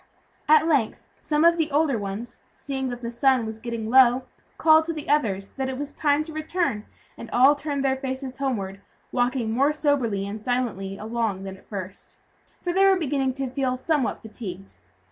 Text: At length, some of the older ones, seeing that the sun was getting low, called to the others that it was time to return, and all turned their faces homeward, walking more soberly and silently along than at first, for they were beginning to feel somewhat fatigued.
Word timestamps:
At 0.49 0.65
length, 0.67 0.99
some 1.19 1.45
of 1.45 1.57
the 1.59 1.69
older 1.69 1.95
ones, 1.95 2.41
seeing 2.51 2.89
that 2.89 3.03
the 3.03 3.11
sun 3.11 3.45
was 3.45 3.59
getting 3.59 3.87
low, 3.91 4.23
called 4.57 4.85
to 4.85 4.93
the 4.93 5.07
others 5.07 5.51
that 5.57 5.69
it 5.69 5.77
was 5.77 5.91
time 5.93 6.23
to 6.23 6.33
return, 6.33 6.87
and 7.19 7.29
all 7.29 7.53
turned 7.53 7.83
their 7.83 7.95
faces 7.95 8.37
homeward, 8.39 8.81
walking 9.11 9.51
more 9.51 9.71
soberly 9.71 10.25
and 10.25 10.41
silently 10.41 10.97
along 10.97 11.43
than 11.43 11.55
at 11.55 11.69
first, 11.69 12.17
for 12.63 12.73
they 12.73 12.83
were 12.83 12.97
beginning 12.97 13.35
to 13.35 13.47
feel 13.51 13.77
somewhat 13.77 14.23
fatigued. 14.23 14.79